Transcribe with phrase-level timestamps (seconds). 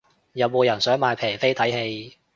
[0.33, 2.17] 有冇人想買平飛睇戲